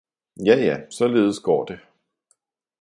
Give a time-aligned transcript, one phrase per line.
[0.35, 1.79] Ja, ja, således går det